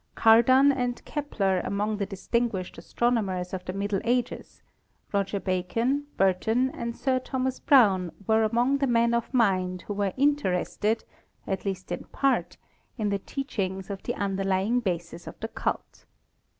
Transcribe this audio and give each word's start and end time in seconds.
Cardan 0.15 0.71
and 0.71 1.05
Kepler 1.05 1.59
among 1.63 1.97
the 1.97 2.07
distinguished 2.07 2.75
astrono 2.77 3.23
mers 3.23 3.53
of 3.53 3.65
the 3.65 3.71
Middle 3.73 4.01
Ages, 4.03 4.63
Roger 5.13 5.39
Bacon, 5.39 6.07
Burton 6.17 6.71
and 6.71 6.95
Sir 6.95 7.17
8 7.17 7.21
ASTRONOMY 7.21 7.25
Thomas 7.29 7.59
Brown 7.59 8.11
were 8.25 8.43
among 8.43 8.79
the 8.79 8.87
men 8.87 9.13
of 9.13 9.31
mind 9.31 9.83
who 9.83 9.93
were 9.93 10.13
interested, 10.17 11.03
at 11.45 11.65
least 11.65 11.91
in 11.91 12.05
part, 12.05 12.57
in 12.97 13.09
the 13.09 13.19
teachings 13.19 13.91
of 13.91 14.01
the 14.01 14.13
underly 14.13 14.65
ing 14.65 14.79
basis 14.79 15.27
of 15.27 15.39
the 15.39 15.47
cult. 15.47 16.05